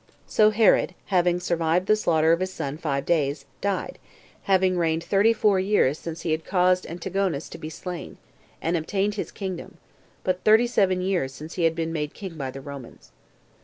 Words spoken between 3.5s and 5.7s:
died, having reigned thirty four